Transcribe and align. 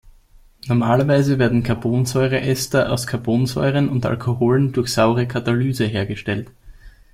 Normalerweise 0.65 1.37
werden 1.37 1.61
Carbonsäureester 1.61 2.91
aus 2.91 3.05
Carbonsäuren 3.05 3.87
und 3.87 4.03
Alkoholen 4.07 4.71
durch 4.71 4.91
saure 4.93 5.27
Katalyse 5.27 5.85
hergestellt. 5.85 6.49